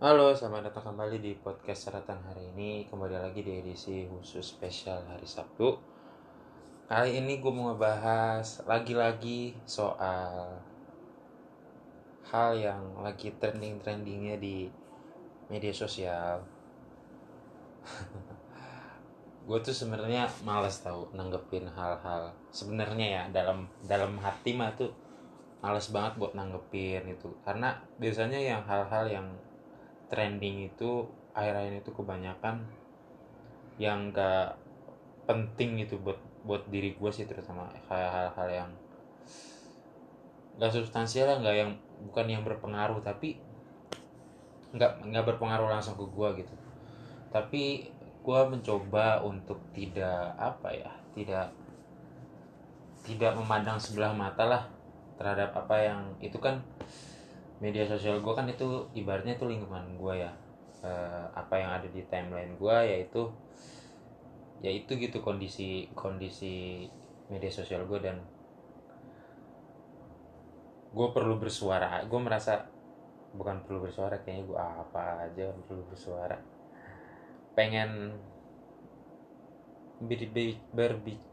Halo, 0.00 0.32
selamat 0.32 0.72
datang 0.72 0.96
kembali 0.96 1.20
di 1.20 1.36
podcast 1.36 1.92
Saratan 1.92 2.24
hari 2.24 2.48
ini. 2.56 2.88
Kembali 2.88 3.20
lagi 3.20 3.44
di 3.44 3.60
edisi 3.60 4.08
khusus 4.08 4.56
spesial 4.56 5.04
hari 5.04 5.28
Sabtu. 5.28 5.76
Kali 6.88 7.20
ini 7.20 7.36
gue 7.36 7.52
mau 7.52 7.68
ngebahas 7.68 8.64
lagi-lagi 8.64 9.60
soal 9.68 10.56
Hal 12.32 12.56
yang 12.56 13.04
lagi 13.04 13.28
trending-trendingnya 13.36 14.40
di 14.40 14.72
media 15.52 15.74
sosial. 15.76 16.48
Gue 19.44 19.60
tuh 19.60 19.76
sebenarnya 19.76 20.32
males 20.48 20.80
tau 20.80 21.12
nanggepin 21.12 21.68
hal-hal 21.68 22.32
Sebenarnya 22.48 23.04
ya 23.04 23.22
dalam 23.28 23.68
dalam 23.84 24.16
hati 24.16 24.56
mah 24.56 24.72
tuh 24.80 24.96
males 25.60 25.92
banget 25.92 26.16
buat 26.16 26.32
nanggepin 26.32 27.04
itu. 27.04 27.36
Karena 27.44 27.76
biasanya 28.00 28.40
yang 28.40 28.64
hal-hal 28.64 29.04
yang 29.04 29.28
trending 30.10 30.68
itu 30.68 31.06
akhir-akhir 31.32 31.86
itu 31.86 31.90
kebanyakan 31.94 32.66
yang 33.80 34.10
gak 34.10 34.58
penting 35.24 35.80
itu 35.80 35.96
buat 35.96 36.18
buat 36.42 36.66
diri 36.68 36.98
gue 36.98 37.10
sih 37.14 37.24
terutama 37.24 37.70
kayak 37.86 38.10
hal-hal 38.10 38.48
yang 38.50 38.70
gak 40.58 40.74
substansial 40.74 41.30
lah 41.30 41.38
nggak 41.40 41.56
yang 41.56 41.70
bukan 42.10 42.26
yang 42.28 42.42
berpengaruh 42.44 43.00
tapi 43.00 43.40
nggak 44.70 45.02
nggak 45.02 45.24
berpengaruh 45.34 45.66
langsung 45.70 45.98
ke 45.98 46.04
gue 46.06 46.28
gitu. 46.44 46.54
Tapi 47.30 47.62
gue 48.20 48.40
mencoba 48.46 49.24
untuk 49.24 49.58
tidak 49.72 50.36
apa 50.36 50.68
ya 50.76 50.92
tidak 51.16 51.48
tidak 53.08 53.32
memandang 53.32 53.80
sebelah 53.80 54.12
mata 54.12 54.44
lah 54.44 54.62
terhadap 55.16 55.56
apa 55.56 55.76
yang 55.80 56.00
itu 56.20 56.36
kan 56.36 56.60
media 57.60 57.84
sosial 57.84 58.24
gue 58.24 58.32
kan 58.32 58.48
itu 58.48 58.88
ibaratnya 58.96 59.36
itu 59.36 59.46
lingkungan 59.46 60.00
gue 60.00 60.14
ya. 60.24 60.32
Uh, 60.80 61.28
apa 61.36 61.60
yang 61.60 61.76
ada 61.76 61.88
di 61.92 62.00
timeline 62.08 62.56
gue 62.56 62.76
yaitu 62.88 63.28
yaitu 64.64 64.96
gitu 64.96 65.20
kondisi 65.20 65.92
kondisi 65.92 66.88
media 67.28 67.52
sosial 67.52 67.84
gue 67.84 68.00
dan 68.00 68.24
gue 70.90 71.08
perlu 71.12 71.36
bersuara. 71.36 72.00
Gue 72.08 72.20
merasa 72.20 72.64
bukan 73.30 73.62
perlu 73.62 73.86
bersuara 73.86 74.18
kayaknya 74.24 74.44
gue 74.48 74.58
apa 74.58 75.04
aja 75.28 75.52
perlu 75.68 75.84
bersuara. 75.86 76.40
Pengen 77.54 78.16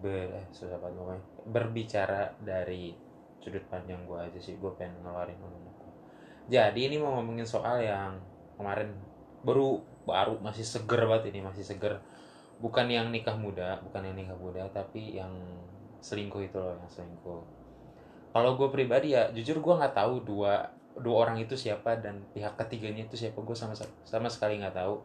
eh, 0.04 0.36
berbicara 1.48 2.36
dari 2.44 2.92
sudut 3.40 3.64
pandang 3.72 4.04
gue 4.04 4.20
aja 4.20 4.40
sih. 4.44 4.60
Gue 4.60 4.76
pengen 4.76 5.02
ngeluarin 5.02 5.40
ngomong 5.40 5.77
jadi 6.48 6.80
ini 6.88 6.96
mau 6.96 7.20
ngomongin 7.20 7.44
soal 7.44 7.84
yang 7.84 8.16
kemarin 8.56 8.96
baru 9.44 9.84
baru 10.08 10.40
masih 10.40 10.64
seger 10.64 11.04
banget 11.04 11.36
ini 11.36 11.44
masih 11.44 11.64
seger. 11.64 12.00
Bukan 12.58 12.88
yang 12.90 13.12
nikah 13.12 13.36
muda 13.36 13.78
bukan 13.84 14.02
yang 14.08 14.16
nikah 14.16 14.40
muda 14.40 14.64
tapi 14.72 15.20
yang 15.20 15.30
selingkuh 16.00 16.42
itu 16.48 16.56
loh 16.58 16.74
yang 16.80 16.90
selingkuh. 16.90 17.44
Kalau 18.32 18.52
gue 18.56 18.70
pribadi 18.72 19.12
ya 19.12 19.28
jujur 19.36 19.60
gue 19.60 19.74
nggak 19.76 19.94
tahu 19.94 20.24
dua 20.24 20.72
dua 20.98 21.16
orang 21.28 21.38
itu 21.38 21.54
siapa 21.54 22.00
dan 22.00 22.24
pihak 22.32 22.56
ketiganya 22.56 23.04
itu 23.04 23.20
siapa. 23.20 23.44
Gue 23.44 23.54
sama 23.54 23.76
sama 24.08 24.32
sekali 24.32 24.64
nggak 24.64 24.74
tahu. 24.80 25.04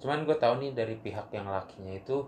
Cuman 0.00 0.24
gue 0.24 0.36
tahu 0.40 0.64
nih 0.64 0.72
dari 0.72 0.96
pihak 0.96 1.28
yang 1.36 1.46
lakinya 1.46 1.92
itu 1.92 2.24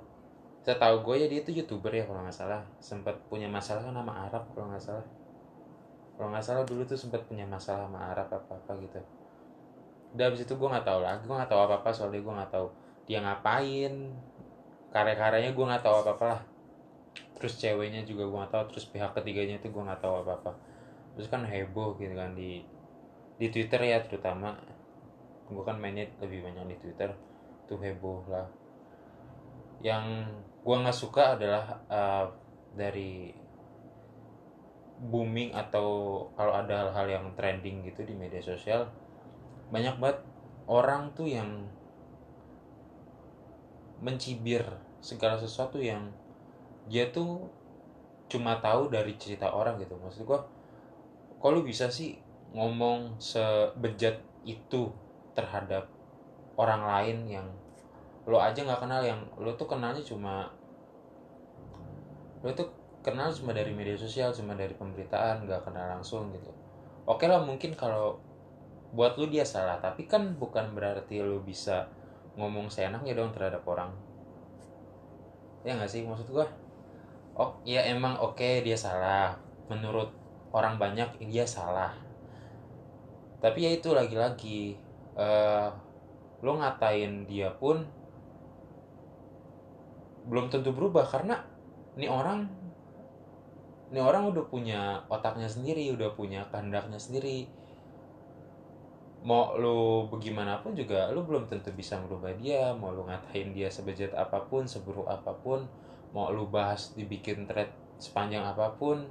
saya 0.61 0.77
tahu 0.83 1.07
gue 1.07 1.25
ya 1.25 1.27
dia 1.31 1.41
itu 1.41 1.57
youtuber 1.57 1.91
ya 1.91 2.05
kalau 2.05 2.21
nggak 2.21 2.37
salah. 2.37 2.61
Sempat 2.85 3.17
punya 3.33 3.49
masalah 3.49 3.81
kan 3.81 3.97
nama 3.97 4.29
Arab 4.29 4.45
kalau 4.53 4.69
nggak 4.69 4.85
salah 4.85 5.07
kalau 6.17 6.33
nggak 6.33 6.45
salah 6.45 6.65
dulu 6.65 6.83
tuh 6.89 6.97
sempat 6.97 7.21
punya 7.29 7.45
masalah 7.45 7.85
sama 7.85 8.01
Arab 8.09 8.33
apa 8.33 8.57
apa 8.57 8.73
gitu. 8.81 9.01
Udah 10.17 10.33
abis 10.33 10.49
itu 10.49 10.55
gue 10.57 10.69
nggak 10.69 10.89
tahu 10.89 11.01
lagi 11.05 11.23
gue 11.29 11.37
nggak 11.37 11.51
tahu 11.53 11.61
apa 11.61 11.75
apa 11.85 11.91
soalnya 11.93 12.25
gue 12.25 12.35
nggak 12.41 12.53
tahu 12.53 12.67
dia 13.05 13.21
ngapain. 13.21 13.95
Karya-karyanya 14.89 15.53
gue 15.53 15.65
nggak 15.69 15.85
tahu 15.85 15.95
apa 16.01 16.11
apa 16.17 16.25
lah. 16.25 16.41
Terus 17.37 17.53
ceweknya 17.61 18.01
juga 18.09 18.25
gue 18.25 18.39
nggak 18.41 18.53
tahu 18.57 18.65
terus 18.73 18.85
pihak 18.89 19.13
ketiganya 19.13 19.61
itu 19.61 19.69
gue 19.69 19.83
nggak 19.85 20.01
tahu 20.01 20.25
apa 20.25 20.33
apa 20.41 20.53
terus 21.17 21.33
kan 21.33 21.49
heboh 21.49 21.97
gitu 21.97 22.13
kan 22.13 22.37
di 22.37 22.65
di 23.37 23.47
Twitter 23.53 23.81
ya 23.85 24.01
terutama. 24.01 24.57
Gue 25.47 25.63
kan 25.69 25.77
mainnya 25.77 26.09
lebih 26.25 26.49
banyak 26.49 26.65
di 26.73 26.77
Twitter 26.81 27.13
tuh 27.69 27.77
heboh 27.77 28.25
lah. 28.33 28.49
Yang 29.85 30.33
gue 30.65 30.77
nggak 30.81 30.97
suka 30.97 31.37
adalah 31.37 31.77
uh, 31.93 32.25
dari 32.73 33.31
booming 34.97 35.53
atau 35.53 36.25
kalau 36.35 36.57
ada 36.57 36.89
hal-hal 36.89 37.07
yang 37.21 37.27
trending 37.37 37.85
gitu 37.85 38.03
di 38.03 38.17
media 38.17 38.41
sosial 38.41 38.89
banyak 39.69 39.99
banget 40.01 40.25
orang 40.67 41.13
tuh 41.13 41.29
yang 41.29 41.69
mencibir 44.01 44.63
segala 45.01 45.39
sesuatu 45.41 45.81
yang 45.81 46.13
dia 46.87 47.11
tuh 47.11 47.51
cuma 48.27 48.59
tahu 48.59 48.91
dari 48.91 49.15
cerita 49.17 49.51
orang 49.55 49.79
gitu. 49.79 49.95
Maksud 49.99 50.27
gua 50.27 50.43
kalau 51.39 51.63
bisa 51.63 51.87
sih 51.91 52.19
ngomong 52.55 53.19
sebejat 53.21 54.19
itu 54.47 54.91
terhadap 55.37 55.91
orang 56.57 56.83
lain 56.87 57.19
yang 57.29 57.47
lo 58.27 58.43
aja 58.43 58.65
nggak 58.65 58.83
kenal 58.83 59.03
yang 59.05 59.21
lo 59.39 59.55
tuh 59.55 59.69
kenalnya 59.71 60.03
cuma 60.03 60.51
lo 62.43 62.51
tuh 62.57 62.67
kenal 63.07 63.31
cuma 63.31 63.55
dari 63.55 63.71
media 63.71 63.95
sosial 63.95 64.35
cuma 64.35 64.59
dari 64.59 64.75
pemberitaan 64.75 65.47
nggak 65.47 65.63
kenal 65.63 65.87
langsung 65.95 66.35
gitu. 66.35 66.51
Oke 67.07 67.31
lah 67.31 67.39
mungkin 67.39 67.79
kalau 67.79 68.19
buat 68.91 69.15
lu 69.15 69.31
dia 69.31 69.47
salah 69.47 69.79
tapi 69.79 70.11
kan 70.11 70.35
bukan 70.35 70.75
berarti 70.75 71.23
lu 71.23 71.39
bisa 71.47 71.87
ngomong 72.35 72.67
seenaknya 72.67 73.15
dong 73.15 73.31
terhadap 73.31 73.63
orang. 73.63 73.95
Ya 75.63 75.79
nggak 75.79 75.87
sih 75.87 76.03
maksud 76.03 76.27
gua? 76.35 76.51
Oh 77.39 77.55
ya 77.63 77.87
emang 77.87 78.19
oke 78.19 78.43
okay, 78.43 78.67
dia 78.67 78.75
salah. 78.75 79.39
Menurut 79.71 80.11
orang 80.51 80.75
banyak 80.75 81.23
dia 81.31 81.47
salah. 81.47 81.95
Tapi 83.39 83.59
ya 83.63 83.71
itu 83.71 83.95
lagi-lagi 83.95 84.75
uh, 85.15 85.71
lo 86.43 86.59
ngatain 86.59 87.31
dia 87.31 87.55
pun 87.55 87.87
belum 90.27 90.51
tentu 90.51 90.75
berubah 90.75 91.07
karena 91.07 91.39
ini 91.95 92.11
orang 92.11 92.51
ini 93.87 94.03
orang 94.03 94.35
udah 94.35 94.45
punya 94.51 94.99
otaknya 95.07 95.47
sendiri 95.47 95.95
udah 95.95 96.11
punya 96.19 96.43
kehendaknya 96.51 96.99
sendiri. 96.99 97.47
Mau 99.27 99.59
lu 99.59 100.07
bagaimanapun 100.11 100.75
juga 100.75 101.11
lu 101.11 101.23
belum 101.23 101.47
tentu 101.47 101.71
bisa 101.71 101.99
merubah 101.99 102.35
dia. 102.35 102.75
Mau 102.75 102.91
lu 102.91 103.07
ngatain 103.07 103.55
dia 103.55 103.71
sebejat 103.71 104.15
apa 104.15 104.43
pun 104.51 104.67
seburuk 104.67 105.07
apa 105.07 105.31
pun. 105.39 105.67
Mau 106.11 106.35
lu 106.35 106.51
bahas 106.51 106.95
dibikin 106.99 107.47
thread 107.47 107.71
sepanjang 108.03 108.43
apa 108.43 108.75
pun 108.75 109.07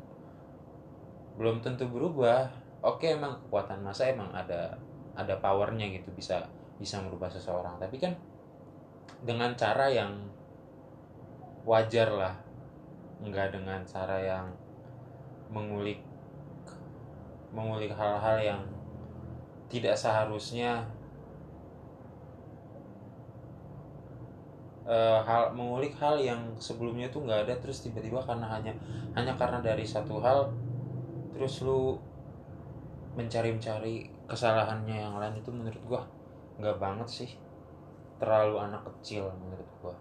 belum 1.39 1.63
tentu 1.63 1.87
berubah. 1.87 2.51
Oke 2.83 3.15
emang 3.15 3.39
kekuatan 3.47 3.79
masa 3.79 4.11
emang 4.11 4.31
ada 4.35 4.75
ada 5.15 5.39
powernya 5.39 5.87
gitu 5.95 6.11
bisa 6.11 6.43
bisa 6.75 6.99
merubah 6.99 7.31
seseorang. 7.31 7.79
Tapi 7.79 7.95
kan 7.95 8.11
dengan 9.23 9.55
cara 9.55 9.87
yang 9.87 10.11
wajar 11.63 12.11
lah. 12.11 12.35
Nggak 13.23 13.55
dengan 13.55 13.79
cara 13.87 14.19
yang 14.19 14.64
mengulik 15.53 16.01
mengulik 17.55 17.93
hal-hal 17.95 18.37
yang 18.41 18.61
tidak 19.71 19.95
seharusnya 19.97 20.85
uh, 24.85 25.19
hal 25.25 25.51
mengulik 25.51 25.93
hal 25.97 26.15
yang 26.21 26.41
sebelumnya 26.61 27.09
tuh 27.09 27.25
nggak 27.25 27.49
ada 27.49 27.55
terus 27.59 27.81
tiba-tiba 27.81 28.21
karena 28.21 28.45
hanya 28.47 28.73
hanya 29.17 29.33
karena 29.35 29.59
dari 29.59 29.83
satu 29.83 30.21
hal 30.21 30.53
terus 31.35 31.65
lu 31.65 31.99
mencari-mencari 33.15 34.11
kesalahannya 34.27 34.97
yang 35.07 35.15
lain 35.17 35.35
itu 35.39 35.49
menurut 35.51 35.81
gua 35.87 36.01
nggak 36.61 36.77
banget 36.79 37.07
sih. 37.09 37.31
Terlalu 38.15 38.55
anak 38.63 38.87
kecil 38.87 39.27
menurut 39.43 39.69
gua. 39.83 39.95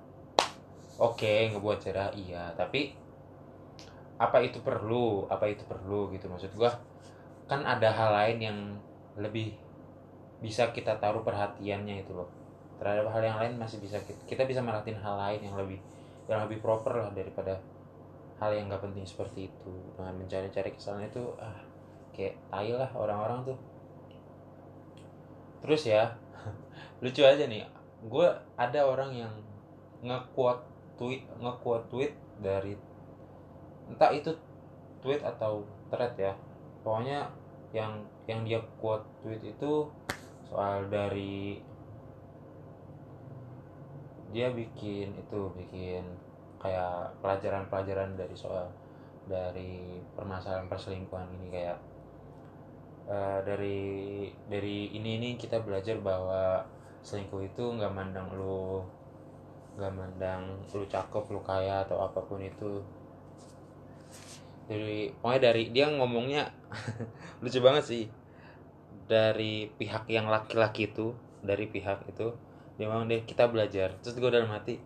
Oke 1.02 1.50
ngebuat 1.50 1.82
cerah 1.82 2.14
iya 2.14 2.54
tapi 2.54 2.94
apa 4.14 4.38
itu 4.42 4.62
perlu 4.62 5.26
apa 5.26 5.50
itu 5.50 5.66
perlu 5.66 6.10
gitu. 6.14 6.30
Maksud 6.30 6.54
gua 6.54 6.70
kan 7.44 7.60
ada 7.66 7.90
hal 7.92 8.10
lain 8.14 8.38
yang 8.40 8.58
lebih 9.18 9.54
bisa 10.40 10.70
kita 10.74 10.96
taruh 11.00 11.24
perhatiannya 11.24 12.04
itu 12.04 12.12
loh. 12.14 12.28
Terhadap 12.78 13.10
hal 13.14 13.22
yang 13.22 13.38
lain 13.38 13.52
masih 13.56 13.78
bisa 13.80 13.96
kita, 14.02 14.20
kita 14.26 14.42
bisa 14.44 14.60
merhatiin 14.60 14.98
hal 14.98 15.16
lain 15.16 15.40
yang 15.40 15.56
lebih 15.56 15.78
yang 16.28 16.44
lebih 16.48 16.64
proper 16.64 17.04
lah 17.04 17.10
daripada 17.12 17.60
hal 18.40 18.50
yang 18.50 18.68
gak 18.68 18.82
penting 18.82 19.04
seperti 19.06 19.48
itu. 19.52 19.72
Dengan 19.94 20.14
mencari-cari 20.18 20.70
kesalahan 20.74 21.08
itu 21.08 21.24
ah 21.38 21.58
kayak 22.14 22.34
tai 22.50 22.70
lah 22.74 22.90
orang-orang 22.94 23.54
tuh. 23.54 23.58
Terus 25.64 25.82
ya 25.88 26.12
lucu 27.02 27.22
aja 27.24 27.44
nih. 27.46 27.66
Gue 28.04 28.28
ada 28.58 28.80
orang 28.84 29.16
yang 29.16 29.32
ngekuat 30.04 30.60
tweet 31.00 31.24
ngekuat 31.40 31.88
tweet 31.88 32.12
dari 32.38 32.76
entah 33.90 34.10
itu 34.12 34.32
tweet 35.04 35.20
atau 35.20 35.64
thread 35.92 36.14
ya. 36.16 36.32
Pokoknya 36.80 37.28
yang 37.74 38.04
yang 38.24 38.46
dia 38.46 38.60
quote 38.80 39.04
tweet 39.20 39.42
itu 39.44 39.88
soal 40.48 40.86
dari 40.88 41.60
dia 44.34 44.50
bikin 44.50 45.14
itu 45.14 45.40
bikin 45.54 46.02
kayak 46.58 47.12
pelajaran-pelajaran 47.22 48.18
dari 48.18 48.34
soal 48.34 48.66
dari 49.30 50.00
permasalahan 50.16 50.66
perselingkuhan 50.66 51.28
ini 51.38 51.48
kayak 51.52 51.78
uh, 53.08 53.40
dari 53.44 54.28
dari 54.48 54.90
ini 54.92 55.20
ini 55.20 55.28
kita 55.36 55.60
belajar 55.60 56.00
bahwa 56.00 56.64
selingkuh 57.04 57.44
itu 57.44 57.64
nggak 57.78 57.92
mandang 57.92 58.28
lu 58.32 58.80
nggak 59.76 59.92
mandang 59.92 60.42
lu 60.72 60.86
cakep 60.88 61.24
lu 61.30 61.40
kaya 61.44 61.84
atau 61.84 62.00
apa 62.00 62.20
pun 62.24 62.40
itu 62.40 62.80
dari 64.64 65.12
pokoknya 65.20 65.40
dari 65.52 65.62
dia 65.70 65.86
ngomongnya 65.92 66.48
lucu 67.42 67.60
banget 67.60 67.84
sih. 67.84 68.04
Dari 69.04 69.68
pihak 69.68 70.08
yang 70.08 70.32
laki-laki 70.32 70.88
itu 70.88 71.12
dari 71.44 71.68
pihak 71.68 72.08
itu 72.08 72.32
dia 72.80 72.86
memang 72.88 73.06
deh 73.06 73.22
kita 73.28 73.46
belajar. 73.52 74.00
Terus 74.00 74.16
gue 74.16 74.30
dalam 74.32 74.48
hati 74.48 74.80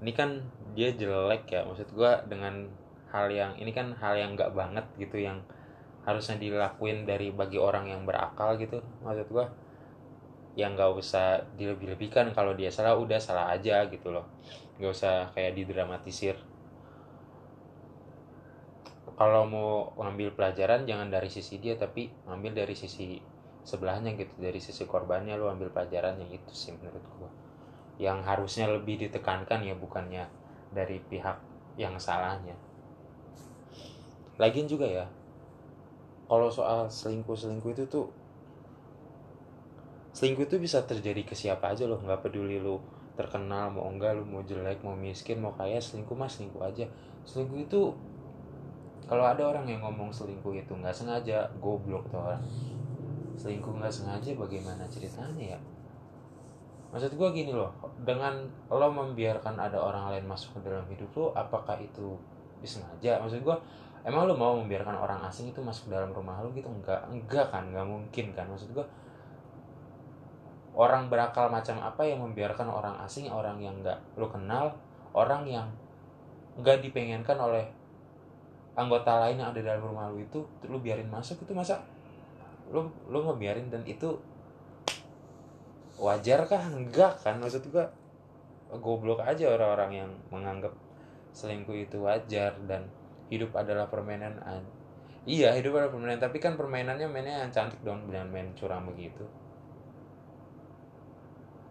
ini 0.00 0.12
kan 0.16 0.42
dia 0.74 0.90
jelek 0.96 1.46
ya 1.50 1.62
maksud 1.62 1.92
gue 1.92 2.12
dengan 2.26 2.66
hal 3.12 3.26
yang 3.30 3.52
ini 3.60 3.70
kan 3.70 3.94
hal 3.98 4.16
yang 4.16 4.34
nggak 4.34 4.54
banget 4.54 4.86
gitu 4.96 5.20
yang 5.20 5.44
harusnya 6.06 6.40
dilakuin 6.40 7.04
dari 7.04 7.30
bagi 7.30 7.60
orang 7.60 7.86
yang 7.86 8.02
berakal 8.02 8.58
gitu. 8.58 8.82
Maksud 9.06 9.30
gue 9.30 9.46
yang 10.58 10.74
nggak 10.74 10.90
usah 10.98 11.46
dilebih-lebihkan 11.54 12.34
kalau 12.34 12.58
dia 12.58 12.74
salah 12.74 12.98
udah 12.98 13.22
salah 13.22 13.54
aja 13.54 13.86
gitu 13.86 14.10
loh. 14.10 14.26
Nggak 14.82 14.90
usah 14.90 15.14
kayak 15.30 15.54
didramatisir 15.54 16.34
kalau 19.20 19.44
mau 19.44 19.92
ngambil 20.00 20.32
pelajaran 20.32 20.88
jangan 20.88 21.12
dari 21.12 21.28
sisi 21.28 21.60
dia 21.60 21.76
tapi 21.76 22.08
ngambil 22.24 22.64
dari 22.64 22.72
sisi 22.72 23.20
sebelahnya 23.68 24.16
gitu. 24.16 24.32
Dari 24.40 24.56
sisi 24.56 24.88
korbannya 24.88 25.36
lu 25.36 25.52
ambil 25.52 25.68
pelajarannya. 25.68 26.24
Itu 26.32 26.56
sih 26.56 26.72
menurut 26.72 27.04
gua. 27.20 27.28
Yang 28.00 28.18
harusnya 28.24 28.72
lebih 28.72 28.96
ditekankan 28.96 29.60
ya 29.60 29.76
bukannya 29.76 30.24
dari 30.72 31.04
pihak 31.04 31.36
yang 31.76 32.00
salahnya. 32.00 32.56
Lagian 34.40 34.64
juga 34.64 34.88
ya 34.88 35.04
kalau 36.24 36.48
soal 36.48 36.88
selingkuh 36.88 37.36
selingkuh 37.36 37.76
itu 37.76 37.84
tuh 37.92 38.08
selingkuh 40.16 40.48
itu 40.48 40.56
bisa 40.56 40.80
terjadi 40.80 41.28
ke 41.28 41.36
siapa 41.36 41.76
aja 41.76 41.84
loh. 41.84 42.00
Nggak 42.00 42.24
peduli 42.24 42.56
lu 42.56 42.80
terkenal 43.20 43.68
mau 43.68 43.84
enggak 43.84 44.16
lu 44.16 44.24
mau 44.24 44.40
jelek 44.40 44.80
mau 44.80 44.96
miskin 44.96 45.44
mau 45.44 45.52
kaya 45.52 45.76
selingkuh 45.76 46.16
mas 46.16 46.40
selingkuh 46.40 46.64
aja. 46.64 46.88
Selingkuh 47.28 47.68
itu 47.68 47.92
kalau 49.10 49.26
ada 49.26 49.42
orang 49.42 49.66
yang 49.66 49.82
ngomong 49.82 50.14
selingkuh 50.14 50.54
itu 50.54 50.70
nggak 50.70 50.94
sengaja 50.94 51.50
goblok 51.58 52.06
tuh 52.14 52.22
orang. 52.22 52.38
Selingkuh 53.34 53.74
nggak 53.74 53.90
sengaja 53.90 54.30
bagaimana 54.38 54.86
ceritanya 54.86 55.58
ya? 55.58 55.60
Maksud 56.94 57.18
gue 57.18 57.28
gini 57.34 57.50
loh 57.50 57.74
dengan 58.06 58.46
lo 58.70 58.86
membiarkan 58.94 59.58
ada 59.58 59.82
orang 59.82 60.14
lain 60.14 60.30
masuk 60.30 60.62
ke 60.62 60.70
dalam 60.70 60.86
hidup 60.86 61.10
lo 61.18 61.34
apakah 61.34 61.74
itu 61.82 62.14
disengaja? 62.62 63.18
Maksud 63.18 63.42
gue 63.42 63.56
emang 64.06 64.30
lo 64.30 64.38
mau 64.38 64.54
membiarkan 64.62 64.94
orang 64.94 65.26
asing 65.26 65.50
itu 65.50 65.58
masuk 65.58 65.90
ke 65.90 65.98
dalam 65.98 66.14
rumah 66.14 66.38
lo 66.46 66.54
gitu? 66.54 66.70
Enggak 66.70 67.02
enggak 67.10 67.50
kan? 67.50 67.66
Nggak 67.66 67.90
mungkin 67.90 68.30
kan? 68.30 68.46
Maksud 68.46 68.70
gue 68.70 68.86
orang 70.78 71.10
berakal 71.10 71.50
macam 71.50 71.82
apa 71.82 72.06
yang 72.06 72.22
membiarkan 72.22 72.70
orang 72.70 72.94
asing 73.02 73.26
orang 73.26 73.58
yang 73.58 73.74
nggak 73.82 73.98
lo 74.14 74.30
kenal 74.30 74.70
orang 75.18 75.42
yang 75.50 75.66
nggak 76.62 76.78
dipengenkan 76.78 77.34
oleh 77.34 77.79
anggota 78.78 79.26
lain 79.26 79.42
yang 79.42 79.50
ada 79.50 79.60
dalam 79.60 79.82
rumah 79.82 80.08
lu 80.10 80.22
itu 80.22 80.40
lu 80.70 80.78
biarin 80.78 81.10
masuk 81.10 81.42
itu 81.42 81.52
masa 81.52 81.82
lu 82.70 82.86
lu 83.10 83.18
ngebiarin 83.26 83.66
dan 83.66 83.82
itu 83.82 84.14
wajar 86.00 86.46
kah? 86.48 86.62
Enggak 86.70 87.18
kan 87.20 87.36
maksud 87.42 87.66
gua 87.68 87.90
goblok 88.70 89.20
aja 89.26 89.50
orang-orang 89.50 90.06
yang 90.06 90.10
menganggap 90.30 90.70
selingkuh 91.34 91.74
itu 91.74 91.98
wajar 92.06 92.54
dan 92.70 92.86
hidup 93.30 93.54
adalah 93.54 93.90
permainan 93.90 94.38
iya 95.26 95.54
hidup 95.54 95.78
adalah 95.78 95.90
permainan 95.90 96.22
tapi 96.22 96.38
kan 96.38 96.54
permainannya 96.54 97.06
mainnya 97.10 97.46
yang 97.46 97.50
cantik 97.50 97.82
dong 97.82 98.06
dengan 98.06 98.30
main 98.30 98.54
curang 98.54 98.86
begitu. 98.86 99.26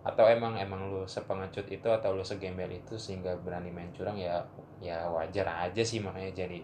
Atau 0.04 0.28
emang 0.28 0.56
emang 0.56 0.92
lu 0.92 1.04
sepengecut 1.08 1.68
itu 1.72 1.88
atau 1.88 2.16
lu 2.16 2.24
segembel 2.24 2.72
itu 2.72 2.96
sehingga 2.96 3.36
berani 3.40 3.72
main 3.72 3.92
curang 3.96 4.16
ya 4.16 4.44
ya 4.80 5.08
wajar 5.12 5.48
aja 5.48 5.84
sih 5.84 6.00
makanya 6.00 6.32
jadi 6.46 6.60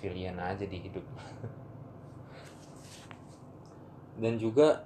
pilihan 0.00 0.40
aja 0.40 0.64
di 0.64 0.80
hidup. 0.80 1.04
Dan 4.20 4.40
juga 4.40 4.84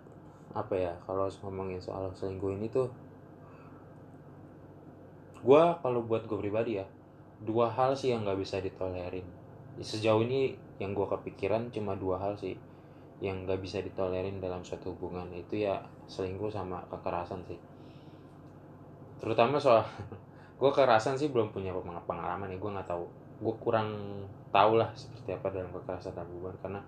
apa 0.54 0.78
ya 0.78 0.94
kalau 1.02 1.26
ngomongin 1.42 1.82
soal 1.82 2.06
selingkuh 2.14 2.54
ini 2.54 2.70
tuh 2.70 2.86
gue 5.42 5.62
kalau 5.82 6.00
buat 6.06 6.30
gue 6.30 6.38
pribadi 6.38 6.78
ya 6.78 6.86
dua 7.42 7.66
hal 7.74 7.98
sih 7.98 8.14
yang 8.14 8.22
nggak 8.22 8.38
bisa 8.38 8.62
ditolerin. 8.62 9.26
Sejauh 9.82 10.22
ini 10.22 10.54
yang 10.78 10.94
gue 10.94 11.06
kepikiran 11.06 11.74
cuma 11.74 11.98
dua 11.98 12.22
hal 12.22 12.38
sih 12.38 12.54
yang 13.18 13.46
nggak 13.46 13.62
bisa 13.62 13.82
ditolerin 13.82 14.38
dalam 14.38 14.62
suatu 14.62 14.94
hubungan 14.94 15.26
itu 15.34 15.66
ya 15.66 15.82
selingkuh 16.06 16.50
sama 16.50 16.82
kekerasan 16.90 17.42
sih. 17.46 17.58
Terutama 19.18 19.58
soal 19.58 19.82
gue 20.60 20.70
kekerasan 20.70 21.18
sih 21.18 21.34
belum 21.34 21.50
punya 21.50 21.74
pengalaman 22.06 22.54
ya 22.54 22.56
gue 22.56 22.70
nggak 22.70 22.88
tahu 22.88 23.23
gue 23.40 23.54
kurang 23.58 23.90
tahu 24.54 24.78
lah 24.78 24.94
seperti 24.94 25.34
apa 25.34 25.50
dalam 25.50 25.70
kekerasan 25.74 26.14
dalam 26.14 26.30
hubungan 26.30 26.58
karena 26.62 26.80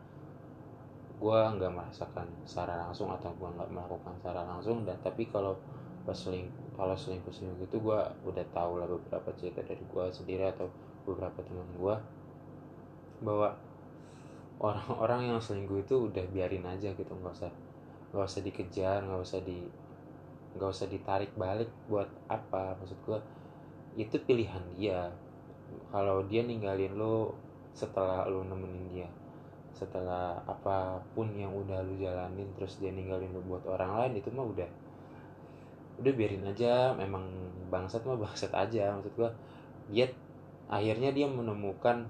gue 1.17 1.39
nggak 1.57 1.73
merasakan 1.73 2.29
secara 2.45 2.77
langsung 2.77 3.09
atau 3.09 3.33
gue 3.33 3.49
nggak 3.49 3.71
melakukan 3.73 4.13
secara 4.21 4.45
langsung. 4.45 4.85
Dan 4.85 4.97
tapi 5.01 5.27
kalau 5.33 5.57
pas 6.07 6.15
seling 6.15 6.47
kalau 6.77 6.95
selingkuh 6.95 7.33
selingkuh 7.33 7.67
itu 7.67 7.79
gue 7.83 8.01
udah 8.29 8.47
tahu 8.53 8.79
lah 8.79 8.87
beberapa 8.87 9.33
cerita 9.35 9.65
dari 9.65 9.81
gue 9.81 10.05
sendiri 10.13 10.45
atau 10.53 10.69
beberapa 11.09 11.41
teman 11.43 11.67
gue 11.75 11.97
bahwa 13.25 13.57
orang-orang 14.61 15.35
yang 15.35 15.41
selingkuh 15.41 15.83
itu 15.83 16.13
udah 16.13 16.25
biarin 16.31 16.69
aja 16.69 16.93
gitu 16.93 17.11
nggak 17.11 17.35
usah 17.35 17.53
nggak 18.13 18.29
usah 18.29 18.43
dikejar 18.45 19.01
nggak 19.03 19.23
usah 19.25 19.41
di 19.43 19.59
nggak 20.57 20.71
usah 20.73 20.87
ditarik 20.89 21.33
balik 21.35 21.73
buat 21.89 22.09
apa. 22.29 22.77
Maksud 22.79 22.99
gue 23.03 23.19
itu 23.97 24.17
pilihan 24.21 24.63
dia 24.77 25.09
kalau 25.91 26.27
dia 26.27 26.43
ninggalin 26.43 26.95
lo 26.99 27.33
setelah 27.77 28.27
lo 28.27 28.43
nemenin 28.43 28.87
dia. 28.93 29.09
Setelah 29.77 30.41
apa 30.49 31.05
pun 31.13 31.29
yang 31.37 31.53
udah 31.53 31.85
lu 31.85 32.01
jalanin 32.01 32.49
terus 32.57 32.81
dia 32.81 32.91
ninggalin 32.91 33.33
lu 33.33 33.45
buat 33.45 33.65
orang 33.69 34.01
lain 34.01 34.13
itu 34.21 34.29
mah 34.33 34.47
udah. 34.47 34.71
Udah 36.01 36.13
biarin 36.13 36.49
aja 36.49 36.93
memang 36.97 37.25
bangsat 37.73 38.05
mah 38.05 38.17
bangsat 38.17 38.53
aja 38.57 38.97
maksud 38.97 39.13
gua. 39.17 39.31
Dia 39.93 40.09
akhirnya 40.67 41.15
dia 41.15 41.29
menemukan 41.31 42.09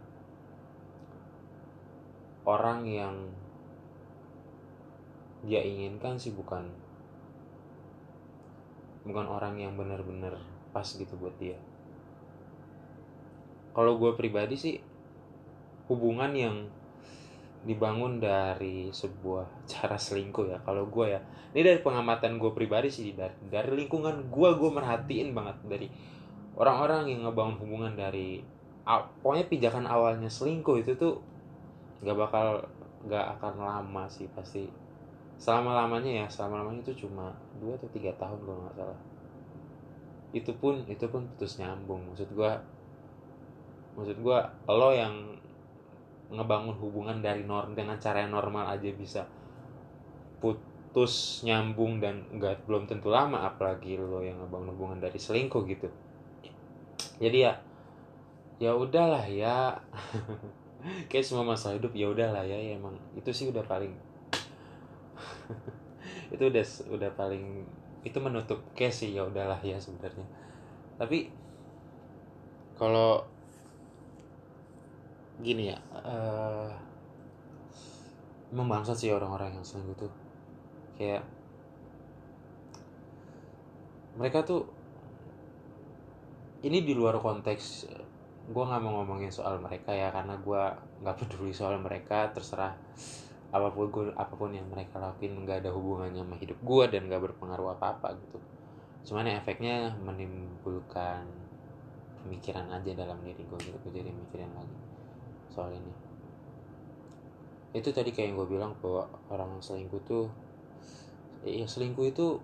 orang 2.46 2.86
yang 2.86 3.14
dia 5.46 5.62
inginkan 5.62 6.18
sih 6.18 6.34
bukan 6.34 6.66
bukan 9.06 9.26
orang 9.30 9.54
yang 9.58 9.78
benar-benar 9.78 10.38
pas 10.74 10.86
gitu 10.86 11.14
buat 11.18 11.34
dia 11.38 11.54
kalau 13.76 14.00
gue 14.00 14.16
pribadi 14.16 14.56
sih 14.56 14.80
hubungan 15.92 16.32
yang 16.32 16.56
dibangun 17.68 18.22
dari 18.22 18.88
sebuah 18.88 19.44
cara 19.70 20.00
selingkuh 20.00 20.48
ya. 20.48 20.58
Kalau 20.64 20.88
gue 20.88 21.12
ya 21.12 21.20
ini 21.52 21.60
dari 21.60 21.84
pengamatan 21.84 22.40
gue 22.40 22.56
pribadi 22.56 22.88
sih 22.88 23.12
dari 23.12 23.36
dari 23.52 23.84
lingkungan 23.84 24.32
gue 24.32 24.50
gue 24.56 24.70
merhatiin 24.72 25.36
banget. 25.36 25.56
Dari 25.68 25.86
orang-orang 26.56 27.12
yang 27.12 27.28
ngebangun 27.28 27.60
hubungan 27.60 27.92
dari 27.92 28.40
pokoknya 29.20 29.50
pijakan 29.50 29.84
awalnya 29.84 30.30
selingkuh 30.30 30.80
itu 30.80 30.96
tuh 30.96 31.20
nggak 32.00 32.16
bakal 32.16 32.64
nggak 33.04 33.26
akan 33.36 33.54
lama 33.60 34.08
sih 34.08 34.30
pasti. 34.32 34.64
Selama 35.36 35.76
lamanya 35.76 36.24
ya 36.24 36.26
selama 36.32 36.64
lamanya 36.64 36.80
itu 36.88 37.04
cuma 37.04 37.28
dua 37.60 37.76
atau 37.76 37.92
tiga 37.92 38.08
tahun 38.16 38.40
gue 38.40 38.56
nggak 38.56 38.76
salah. 38.80 39.00
Itu 40.32 40.56
pun 40.56 40.80
itu 40.88 41.04
pun 41.12 41.28
putus 41.34 41.60
nyambung. 41.60 42.08
Maksud 42.08 42.32
gue 42.32 42.52
maksud 43.96 44.20
gue 44.20 44.38
lo 44.68 44.90
yang 44.92 45.36
ngebangun 46.28 46.76
hubungan 46.76 47.18
dari 47.24 47.46
norm 47.46 47.72
dengan 47.72 47.96
cara 47.96 48.26
yang 48.26 48.34
normal 48.34 48.68
aja 48.68 48.90
bisa 48.92 49.22
putus 50.42 51.42
nyambung 51.46 52.02
dan 52.02 52.26
nggak 52.34 52.66
belum 52.68 52.84
tentu 52.84 53.08
lama 53.08 53.46
apalagi 53.46 53.96
lo 53.96 54.20
yang 54.20 54.36
ngebangun 54.42 54.70
hubungan 54.74 54.98
dari 55.00 55.16
selingkuh 55.16 55.64
gitu. 55.64 55.88
Jadi 57.16 57.46
ya 57.46 57.52
ya 58.60 58.76
udahlah 58.76 59.24
ya. 59.24 59.80
Kayak 61.10 61.26
semua 61.26 61.42
masalah 61.42 61.80
hidup 61.82 61.90
ya 61.96 62.06
udahlah 62.06 62.46
ya, 62.46 62.54
ya 62.54 62.78
emang 62.78 62.94
itu 63.18 63.32
sih 63.34 63.50
udah 63.50 63.64
paling 63.66 63.90
itu 66.34 66.42
udah 66.46 66.64
udah 66.94 67.10
paling 67.18 67.66
itu 68.06 68.18
menutup 68.22 68.62
case 68.78 69.02
sih 69.02 69.10
ya 69.16 69.26
udahlah 69.26 69.58
ya 69.66 69.78
sebenarnya. 69.80 70.26
Tapi 70.94 71.32
kalau 72.76 73.24
gini 75.40 75.72
ya 75.72 75.78
uh, 75.92 76.72
emang 78.52 78.68
bangsat 78.80 78.96
sih 78.96 79.12
orang-orang 79.12 79.60
yang 79.60 79.64
selingkuh 79.66 80.08
tuh 80.08 80.12
kayak 80.96 81.24
mereka 84.16 84.40
tuh 84.46 84.64
ini 86.64 86.80
di 86.80 86.96
luar 86.96 87.20
konteks 87.20 87.84
gue 88.46 88.64
nggak 88.64 88.80
mau 88.80 89.02
ngomongin 89.02 89.28
soal 89.28 89.58
mereka 89.60 89.92
ya 89.92 90.08
karena 90.14 90.38
gue 90.40 90.62
nggak 91.04 91.16
peduli 91.18 91.52
soal 91.52 91.76
mereka 91.82 92.30
terserah 92.32 92.72
apa 93.52 93.68
pun 93.70 93.92
gue 93.92 94.04
apa 94.16 94.34
pun 94.34 94.50
yang 94.54 94.66
mereka 94.72 94.98
lakuin 95.02 95.36
nggak 95.44 95.66
ada 95.66 95.70
hubungannya 95.74 96.22
sama 96.22 96.36
hidup 96.38 96.58
gue 96.62 96.84
dan 96.88 97.10
nggak 97.10 97.22
berpengaruh 97.30 97.78
apa 97.78 97.98
apa 97.98 98.08
gitu. 98.18 98.38
Cuman 99.06 99.30
ya 99.30 99.38
efeknya 99.38 99.94
menimbulkan 100.02 101.26
pemikiran 102.26 102.66
aja 102.74 102.90
dalam 102.90 103.22
diri 103.22 103.38
gue 103.38 103.58
gitu 103.62 103.86
jadi 103.94 104.10
mikirin 104.10 104.50
lagi 104.50 104.76
soal 105.56 105.72
ini. 105.72 105.94
Itu 107.72 107.88
tadi 107.96 108.12
kayak 108.12 108.28
yang 108.28 108.36
gue 108.44 108.48
bilang 108.52 108.72
bahwa 108.84 109.08
orang 109.32 109.56
selingkuh 109.64 110.04
tuh 110.04 110.28
ya 111.48 111.64
selingkuh 111.64 112.12
itu 112.12 112.36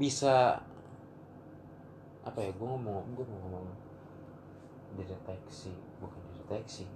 bisa 0.00 0.56
apa 2.24 2.38
ya 2.40 2.50
gue 2.54 2.64
ngomong 2.64 3.12
gue 3.12 3.26
mau 3.26 3.38
ngomong 3.44 3.66
dideteksi 4.96 5.74
bukan 5.98 6.22
dideteksi 6.32 6.86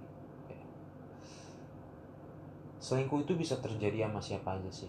selingkuh 2.87 3.27
itu 3.27 3.35
bisa 3.35 3.59
terjadi 3.59 4.07
sama 4.07 4.23
siapa 4.23 4.55
aja 4.55 4.71
sih. 4.71 4.87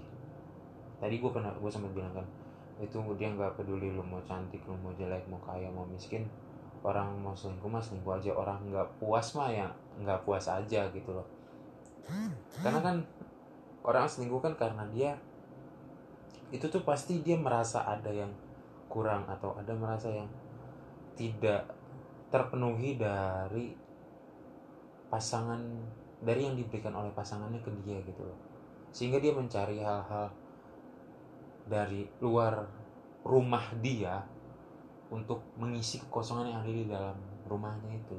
Tadi 1.02 1.18
gue 1.18 1.30
pernah 1.34 1.50
gue 1.50 1.66
sempat 1.66 1.90
bilang 1.90 2.14
kan 2.14 2.26
itu 2.78 2.94
dia 3.18 3.26
nggak 3.34 3.58
peduli 3.58 3.90
lu 3.90 4.06
mau 4.06 4.22
cantik 4.22 4.62
lu 4.70 4.78
mau 4.78 4.94
jelek 4.94 5.26
mau 5.26 5.42
kaya 5.42 5.66
mau 5.66 5.82
miskin 5.90 6.30
orang 6.84 7.18
mau 7.18 7.34
selingkuh 7.34 7.70
mah 7.70 7.82
selingkuh 7.82 8.18
aja 8.18 8.30
orang 8.34 8.58
nggak 8.70 8.88
puas 9.02 9.34
mah 9.34 9.50
ya 9.50 9.68
nggak 9.98 10.22
puas 10.22 10.46
aja 10.46 10.86
gitu 10.90 11.10
loh. 11.10 11.26
Karena 12.62 12.80
kan 12.80 12.96
orang 13.84 14.06
selingkuh 14.08 14.40
kan 14.40 14.54
karena 14.56 14.84
dia 14.92 15.16
itu 16.48 16.64
tuh 16.68 16.80
pasti 16.80 17.20
dia 17.20 17.36
merasa 17.36 17.84
ada 17.84 18.08
yang 18.08 18.32
kurang 18.88 19.28
atau 19.28 19.52
ada 19.60 19.76
merasa 19.76 20.08
yang 20.08 20.28
tidak 21.12 21.68
terpenuhi 22.32 22.96
dari 22.96 23.76
pasangan 25.12 25.60
dari 26.24 26.48
yang 26.48 26.56
diberikan 26.56 26.96
oleh 26.96 27.12
pasangannya 27.12 27.60
ke 27.60 27.70
dia 27.84 28.00
gitu 28.04 28.24
loh. 28.24 28.38
Sehingga 28.92 29.20
dia 29.20 29.36
mencari 29.36 29.78
hal-hal 29.80 30.32
dari 31.68 32.08
luar 32.24 32.64
rumah 33.28 33.76
dia 33.84 34.24
untuk 35.08 35.40
mengisi 35.56 36.00
kekosongan 36.04 36.52
yang 36.52 36.58
ada 36.60 36.72
di 36.72 36.84
dalam 36.84 37.16
rumahnya 37.48 37.92
itu. 37.96 38.16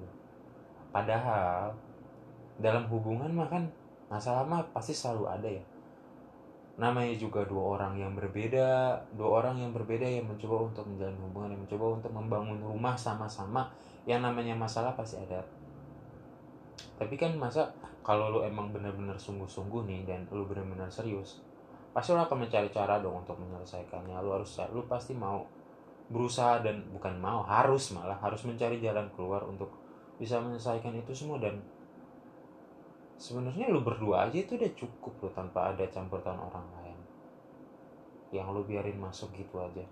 Padahal 0.90 1.70
dalam 2.58 2.90
hubungan 2.90 3.30
mah 3.30 3.48
kan 3.48 3.64
masalah 4.10 4.42
mah 4.44 4.66
pasti 4.74 4.92
selalu 4.92 5.26
ada 5.30 5.50
ya. 5.50 5.64
Namanya 6.80 7.14
juga 7.20 7.44
dua 7.46 7.78
orang 7.78 8.00
yang 8.00 8.16
berbeda 8.16 8.96
dua 9.14 9.44
orang 9.44 9.60
yang 9.60 9.72
berbeda 9.76 10.08
yang 10.08 10.26
mencoba 10.26 10.72
untuk 10.72 10.88
menjalin 10.88 11.20
hubungan 11.22 11.50
yang 11.54 11.62
mencoba 11.68 11.86
untuk 12.00 12.12
membangun 12.12 12.60
rumah 12.64 12.96
sama-sama 12.96 13.70
yang 14.10 14.26
namanya 14.26 14.58
masalah 14.58 14.96
pasti 14.98 15.22
ada. 15.22 15.46
Tapi 16.98 17.16
kan 17.20 17.36
masa 17.38 17.70
kalau 18.02 18.34
lu 18.34 18.40
emang 18.42 18.74
benar-benar 18.74 19.20
sungguh-sungguh 19.20 19.86
nih 19.86 20.02
dan 20.08 20.26
lu 20.34 20.48
benar-benar 20.50 20.90
serius 20.90 21.44
pasti 21.90 22.16
lu 22.16 22.22
akan 22.22 22.48
mencari 22.48 22.70
cara 22.72 23.02
dong 23.02 23.22
untuk 23.22 23.38
menyelesaikannya. 23.38 24.18
Lu 24.24 24.34
harus 24.34 24.58
lu 24.72 24.86
pasti 24.88 25.14
mau 25.14 25.44
berusaha 26.10 26.66
dan 26.66 26.82
bukan 26.90 27.22
mau 27.22 27.46
harus 27.46 27.94
malah 27.94 28.18
harus 28.18 28.42
mencari 28.42 28.82
jalan 28.82 29.06
keluar 29.14 29.46
untuk 29.46 29.70
bisa 30.18 30.42
menyelesaikan 30.42 30.98
itu 30.98 31.14
semua 31.14 31.38
dan 31.38 31.62
sebenarnya 33.22 33.70
lu 33.70 33.86
berdua 33.86 34.26
aja 34.28 34.42
itu 34.42 34.58
udah 34.58 34.72
cukup 34.74 35.14
lo 35.22 35.30
tanpa 35.32 35.72
ada 35.72 35.86
campur 35.88 36.20
tangan 36.26 36.50
orang 36.50 36.68
lain. 36.82 37.00
Yang 38.34 38.48
lu 38.52 38.62
biarin 38.66 38.98
masuk 38.98 39.30
gitu 39.38 39.62
aja. 39.62 39.86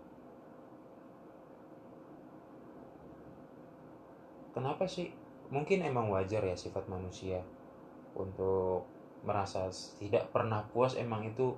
Kenapa 4.55 4.89
sih? 4.89 5.13
Mungkin 5.53 5.85
emang 5.85 6.09
wajar 6.11 6.43
ya 6.43 6.57
sifat 6.57 6.89
manusia 6.89 7.39
untuk 8.17 8.89
merasa 9.23 9.69
tidak 10.01 10.27
pernah 10.33 10.65
puas 10.73 10.97
emang 10.97 11.23
itu 11.23 11.55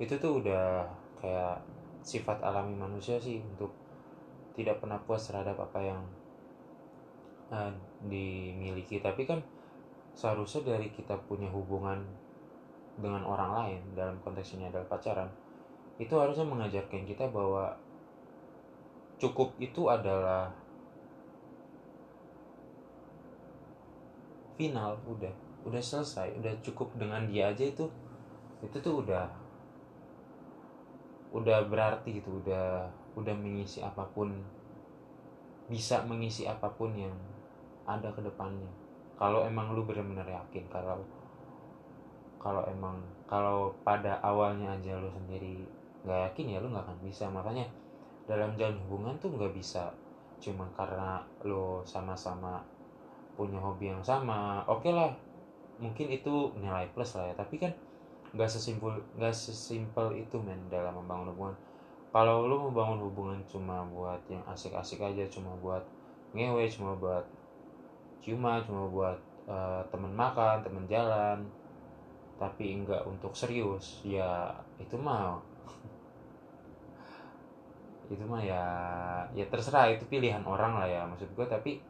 itu 0.00 0.16
tuh 0.16 0.40
udah 0.40 0.88
kayak 1.20 1.60
sifat 2.00 2.40
alami 2.40 2.74
manusia 2.76 3.20
sih 3.20 3.40
untuk 3.40 3.72
tidak 4.56 4.80
pernah 4.82 4.98
puas 5.00 5.24
terhadap 5.24 5.56
apa 5.60 5.78
yang 5.80 6.00
uh, 7.52 7.72
dimiliki. 8.06 9.00
Tapi 9.00 9.24
kan 9.24 9.40
seharusnya 10.16 10.76
dari 10.76 10.90
kita 10.90 11.16
punya 11.24 11.48
hubungan 11.48 12.02
dengan 13.00 13.24
orang 13.24 13.50
lain 13.56 13.80
dalam 13.96 14.16
konteks 14.20 14.60
ini 14.60 14.68
adalah 14.68 14.84
pacaran 14.90 15.30
itu 16.00 16.16
harusnya 16.16 16.48
mengajarkan 16.48 17.04
kita 17.04 17.28
bahwa 17.28 17.76
cukup 19.20 19.52
itu 19.60 19.84
adalah 19.88 20.48
final 24.56 24.96
udah 25.04 25.32
udah 25.64 25.80
selesai 25.80 26.36
udah 26.40 26.52
cukup 26.64 26.88
dengan 26.96 27.28
dia 27.28 27.52
aja 27.52 27.68
itu 27.68 27.84
itu 28.64 28.76
tuh 28.80 29.04
udah 29.04 29.28
udah 31.30 31.66
berarti 31.70 32.18
gitu 32.18 32.42
udah 32.42 32.90
udah 33.14 33.34
mengisi 33.38 33.78
apa 33.82 34.02
pun 34.10 34.30
bisa 35.70 36.02
mengisi 36.02 36.50
apa 36.50 36.66
pun 36.74 36.90
yang 36.98 37.14
ada 37.86 38.10
ke 38.10 38.20
depannya. 38.22 38.66
Kalau 39.14 39.46
emang 39.46 39.70
lu 39.70 39.86
benar-benar 39.86 40.26
yakin 40.26 40.66
kalau 40.66 40.98
kalau 42.40 42.64
emang 42.66 42.98
kalau 43.30 43.70
pada 43.86 44.18
awalnya 44.24 44.74
aja 44.74 44.98
lu 44.98 45.06
sendiri 45.12 45.62
nggak 46.02 46.32
yakin 46.32 46.56
ya 46.56 46.58
lu 46.58 46.74
nggak 46.74 46.82
akan 46.82 46.98
bisa. 47.06 47.30
Makanya 47.30 47.66
dalam 48.26 48.58
jalan 48.58 48.78
hubungan 48.86 49.14
tuh 49.22 49.30
nggak 49.30 49.54
bisa 49.54 49.94
cuma 50.40 50.66
karena 50.74 51.20
lu 51.46 51.84
sama-sama 51.86 52.58
punya 53.38 53.62
hobi 53.62 53.94
yang 53.94 54.02
sama. 54.02 54.66
Oke 54.66 54.90
okay 54.90 54.92
lah 54.98 55.10
mungkin 55.78 56.10
itu 56.10 56.50
nilai 56.58 56.90
plus 56.90 57.14
lah 57.14 57.30
ya. 57.30 57.34
Tapi 57.38 57.62
kan 57.62 57.72
nggak 58.30 58.50
sesimpel 58.50 58.94
nggak 59.18 59.34
sesimpel 59.34 60.14
itu 60.14 60.38
men 60.38 60.58
dalam 60.70 60.98
membangun 60.98 61.34
hubungan. 61.34 61.56
Kalau 62.10 62.46
lu 62.46 62.70
membangun 62.70 63.06
hubungan 63.06 63.38
cuma 63.46 63.86
buat 63.86 64.18
yang 64.26 64.42
asik-asik 64.50 64.98
aja 64.98 65.22
cuma 65.30 65.54
buat 65.62 65.82
ngewe 66.34 66.66
cuma 66.70 66.94
buat 66.98 67.26
cuma 68.22 68.62
cuma 68.62 68.86
buat 68.86 69.18
uh, 69.50 69.82
temen 69.90 70.12
makan 70.14 70.62
temen 70.62 70.84
jalan 70.86 71.42
tapi 72.38 72.72
enggak 72.72 73.02
untuk 73.04 73.34
serius 73.34 74.00
ya 74.06 74.48
itu 74.80 74.96
mah 74.96 75.36
itu 78.12 78.24
mah 78.24 78.40
ya 78.40 78.64
ya 79.34 79.44
terserah 79.50 79.92
itu 79.92 80.06
pilihan 80.06 80.44
orang 80.46 80.78
lah 80.78 80.88
ya 80.88 81.02
maksud 81.04 81.28
gue 81.34 81.46
tapi 81.48 81.82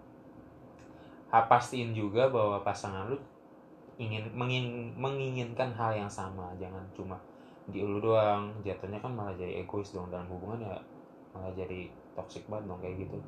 ha, 1.31 1.47
pastiin 1.47 1.95
juga 1.95 2.27
bahwa 2.27 2.59
pasangan 2.67 3.07
lu 3.07 3.17
ingin 4.01 4.25
mengin, 4.33 4.97
menginginkan 4.97 5.69
hal 5.77 5.93
yang 5.93 6.09
sama. 6.09 6.49
Jangan 6.57 6.81
cuma 6.97 7.21
di 7.69 7.85
lu 7.85 8.01
doang. 8.01 8.49
Jatuhnya 8.65 8.97
kan 9.05 9.13
malah 9.13 9.37
jadi 9.37 9.61
egois 9.61 9.93
dong. 9.93 10.09
Dalam 10.09 10.25
hubungan 10.33 10.65
ya 10.65 10.81
malah 11.37 11.53
jadi 11.53 11.93
toxic 12.17 12.49
banget 12.49 12.65
dong 12.73 12.81
kayak 12.81 13.05
gitu. 13.05 13.19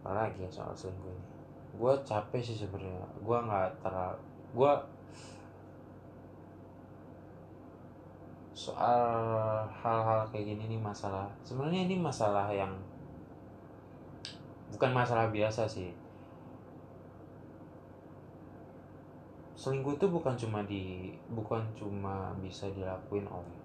Apalagi 0.00 0.48
ya 0.48 0.50
soal 0.50 0.72
selingkuh 0.72 1.36
gue 1.76 1.92
capek 2.08 2.40
sih 2.40 2.56
sebenarnya. 2.56 3.04
Gue 3.20 3.36
nggak 3.36 3.84
terlalu 3.84 4.16
gue 4.56 4.72
soal 8.56 9.04
hal-hal 9.68 10.24
kayak 10.32 10.56
gini 10.56 10.64
nih 10.72 10.80
masalah 10.80 11.28
sebenarnya 11.44 11.84
ini 11.84 12.00
masalah 12.00 12.48
yang 12.48 12.72
bukan 14.72 14.96
masalah 14.96 15.28
biasa 15.28 15.68
sih 15.68 15.92
selingkuh 19.56 19.96
itu 19.96 20.06
bukan 20.06 20.36
cuma 20.36 20.60
di 20.68 21.16
bukan 21.32 21.64
cuma 21.72 22.36
bisa 22.44 22.68
dilakuin 22.76 23.24
oleh 23.24 23.56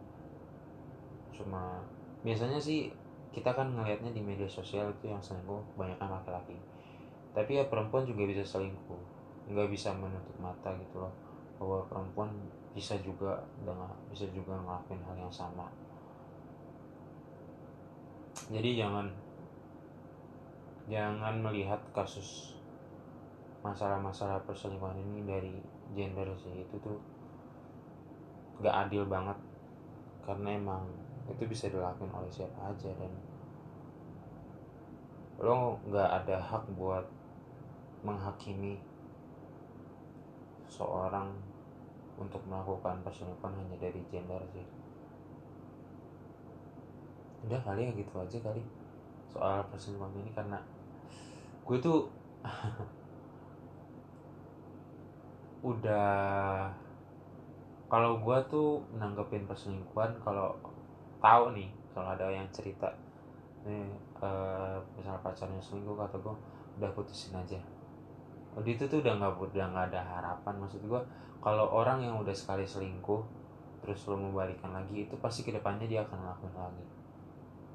cuma 1.36 1.84
biasanya 2.24 2.58
sih 2.58 2.94
kita 3.32 3.56
kan 3.56 3.72
ngelihatnya 3.72 4.12
di 4.12 4.20
media 4.20 4.48
sosial 4.48 4.92
itu 4.92 5.08
yang 5.08 5.24
selingkuh 5.24 5.64
banyak 5.80 5.96
kan 5.96 6.12
laki-laki. 6.12 6.60
Tapi 7.32 7.52
ya 7.56 7.64
perempuan 7.72 8.04
juga 8.04 8.28
bisa 8.28 8.44
selingkuh. 8.44 9.00
Nggak 9.48 9.72
bisa 9.72 9.96
menutup 9.96 10.36
mata 10.44 10.76
gitu 10.76 11.00
loh. 11.00 11.14
Bahwa 11.56 11.80
perempuan 11.88 12.28
bisa 12.76 13.00
juga 13.00 13.40
dengan 13.64 13.88
bisa 14.12 14.28
juga 14.36 14.60
ngelakuin 14.60 15.00
hal 15.08 15.16
yang 15.16 15.32
sama. 15.32 15.72
Jadi 18.52 18.76
jangan 18.76 19.08
jangan 20.92 21.40
melihat 21.40 21.80
kasus 21.96 22.60
masalah-masalah 23.64 24.44
perselingkuhan 24.44 25.00
ini 25.00 25.24
dari 25.24 25.56
gender 25.92 26.28
sih 26.40 26.64
itu 26.64 26.76
tuh 26.80 26.98
nggak 28.62 28.88
adil 28.88 29.04
banget. 29.08 29.38
Karena 30.22 30.54
emang 30.54 30.84
itu 31.28 31.44
bisa 31.48 31.68
dilakukan 31.72 32.12
oleh 32.14 32.32
siapa 32.32 32.70
aja 32.70 32.90
dan 32.96 33.14
lo 35.42 35.82
nggak 35.90 36.10
ada 36.22 36.38
hak 36.38 36.64
buat 36.78 37.06
menghakimi 38.06 38.78
seorang 40.70 41.34
untuk 42.22 42.42
melakukan 42.46 43.02
perselingkuhan 43.02 43.58
hanya 43.58 43.78
dari 43.82 44.02
gender 44.14 44.42
sih. 44.54 44.68
Udah 47.50 47.58
kali 47.66 47.90
ya 47.90 47.92
gitu 47.98 48.14
aja 48.22 48.38
kali 48.38 48.62
soal 49.32 49.66
perselingkuhan 49.74 50.14
ini 50.22 50.32
karena 50.36 50.60
gue 51.66 51.78
tuh 51.82 52.06
udah 55.62 56.66
kalau 57.86 58.18
gue 58.18 58.38
tuh 58.50 58.82
menanggapin 58.96 59.46
perselingkuhan 59.46 60.18
kalau 60.24 60.58
tahu 61.22 61.54
nih 61.54 61.70
kalau 61.94 62.10
ada 62.16 62.26
yang 62.32 62.48
cerita. 62.50 62.90
Nih 63.68 63.86
uh, 64.18 64.80
misalnya 64.98 65.22
pacarnya 65.22 65.62
selingkuh 65.62 65.94
kata 65.94 66.18
gue 66.18 66.36
udah 66.82 66.90
putusin 66.98 67.38
aja. 67.38 67.60
Udah 68.58 68.72
itu 68.72 68.88
tuh 68.90 69.06
udah 69.06 69.20
nggak 69.22 69.38
udah 69.38 69.66
nggak 69.70 69.86
ada 69.94 70.02
harapan. 70.02 70.54
Maksud 70.66 70.82
gue 70.88 71.02
kalau 71.44 71.68
orang 71.70 72.02
yang 72.02 72.16
udah 72.18 72.34
sekali 72.34 72.66
selingkuh 72.66 73.22
terus 73.82 74.06
lo 74.06 74.14
mau 74.14 74.46
balikan 74.46 74.70
lagi 74.72 75.10
itu 75.10 75.18
pasti 75.18 75.42
ke 75.42 75.50
depannya 75.50 75.86
dia 75.86 76.02
akan 76.08 76.16
ngelakuin 76.16 76.56
lagi. 76.58 76.86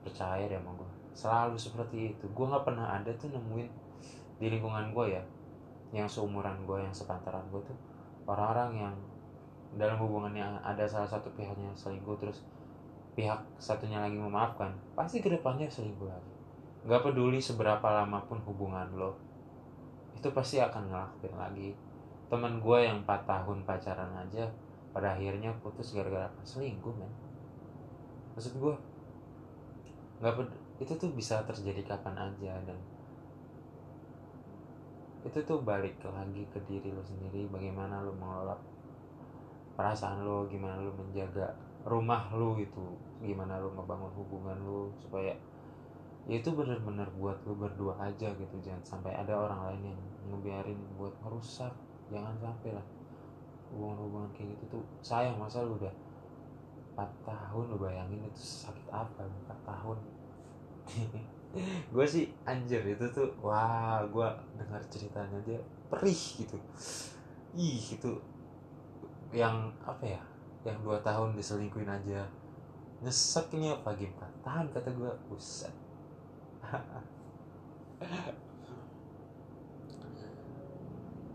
Percaya 0.02 0.48
deh 0.48 0.58
sama 0.58 0.72
gue 0.74 0.90
selalu 1.12 1.56
seperti 1.60 2.16
itu. 2.16 2.24
Gue 2.34 2.46
nggak 2.50 2.64
pernah 2.66 2.98
ada 2.98 3.12
tuh 3.14 3.30
nemuin 3.30 3.68
di 4.36 4.46
lingkungan 4.48 4.92
gue 4.92 5.06
ya 5.16 5.22
yang 5.94 6.10
seumuran 6.10 6.66
gue 6.66 6.78
yang 6.82 6.94
sepantaran 6.94 7.46
gue 7.50 7.62
tuh 7.62 7.78
orang-orang 8.26 8.70
yang 8.74 8.94
dalam 9.76 9.98
hubungan 10.00 10.32
yang 10.32 10.52
ada 10.64 10.88
salah 10.88 11.06
satu 11.06 11.30
pihaknya 11.36 11.70
selingkuh 11.76 12.16
terus 12.18 12.42
pihak 13.16 13.38
satunya 13.56 14.00
lagi 14.00 14.16
memaafkan 14.16 14.72
pasti 14.92 15.24
ke 15.24 15.32
depannya 15.32 15.68
selingkuh 15.68 16.08
lagi. 16.08 16.32
Nggak 16.86 17.02
peduli 17.02 17.40
seberapa 17.40 17.84
lama 17.84 18.22
pun 18.24 18.38
hubungan 18.44 18.86
lo 18.94 19.16
itu 20.16 20.28
pasti 20.32 20.58
akan 20.58 20.92
ngelakuin 20.92 21.34
lagi. 21.36 21.68
Teman 22.26 22.58
gue 22.58 22.78
yang 22.82 23.06
4 23.06 23.28
tahun 23.28 23.58
pacaran 23.62 24.10
aja 24.18 24.50
pada 24.90 25.14
akhirnya 25.14 25.52
putus 25.60 25.92
gara-gara 25.92 26.26
selingkuh 26.42 26.94
men. 26.96 27.12
Maksud 28.34 28.56
gue 28.58 28.74
nggak 30.24 30.34
itu 30.80 30.92
tuh 30.96 31.12
bisa 31.12 31.44
terjadi 31.44 31.84
kapan 31.84 32.16
aja 32.16 32.56
dan 32.64 32.76
itu 35.26 35.38
tuh 35.42 35.58
balik 35.60 35.98
lagi 36.06 36.46
ke 36.54 36.62
diri 36.70 36.94
lo 36.94 37.02
sendiri 37.02 37.50
bagaimana 37.50 38.00
lo 38.06 38.14
mengelola 38.14 38.54
perasaan 39.74 40.22
lo 40.22 40.46
gimana 40.46 40.78
lo 40.78 40.94
menjaga 40.94 41.50
rumah 41.82 42.30
lo 42.30 42.54
itu 42.56 42.82
gimana 43.20 43.58
lo 43.58 43.74
ngebangun 43.74 44.12
hubungan 44.14 44.58
lo 44.62 44.94
supaya 44.98 45.34
ya 46.26 46.42
itu 46.42 46.50
bener-bener 46.50 47.06
buat 47.14 47.38
lo 47.46 47.54
berdua 47.54 47.94
aja 48.02 48.34
gitu. 48.34 48.56
Jangan 48.58 48.82
sampai 48.82 49.14
ada 49.14 49.30
orang 49.30 49.70
lain 49.70 49.94
yang 49.94 50.00
ngebiarin 50.34 50.78
buat 50.98 51.14
merusak 51.22 51.70
jangan 52.10 52.34
sampai 52.42 52.74
lah. 52.74 52.86
Hubungan-hubungan 53.70 54.30
kayak 54.34 54.58
gitu 54.58 54.78
tuh 54.78 54.82
sayang. 55.06 55.38
Masa 55.38 55.62
lu 55.62 55.78
udah 55.78 55.94
4 56.98 57.06
tahun 57.22 57.64
lu 57.70 57.78
bayangin 57.78 58.26
itu 58.26 58.42
sakit 58.66 58.90
apa? 58.90 59.22
4 59.22 59.70
tahun 59.70 59.98
gue 61.92 62.06
sih 62.06 62.28
anjir 62.44 62.82
itu 62.84 63.06
tuh 63.16 63.28
wah 63.40 64.04
gue 64.04 64.28
dengar 64.58 64.82
ceritanya 64.92 65.38
dia 65.46 65.60
perih 65.88 66.22
gitu. 66.42 66.56
Ih 67.56 67.80
itu 67.96 68.10
yang 69.32 69.72
apa 69.84 70.04
ya 70.04 70.22
yang 70.66 70.78
dua 70.82 70.98
tahun 71.00 71.36
diselingkuin 71.38 71.88
aja. 71.88 72.26
Nyeseknya 73.04 73.76
pagi 73.84 74.08
empat 74.08 74.32
tahun 74.44 74.66
kata 74.72 74.90
gue 74.92 75.12
buset. 75.30 75.72